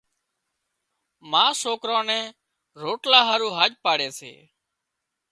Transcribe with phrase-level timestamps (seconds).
[1.31, 2.25] ما سوڪران نين
[2.81, 4.33] روٽلا هارُو هاڄ پاڙي سي۔